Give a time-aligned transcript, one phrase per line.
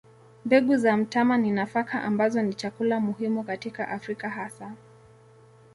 [0.45, 4.73] Mbegu za mtama ni nafaka ambazo ni chakula muhimu katika Afrika hasa.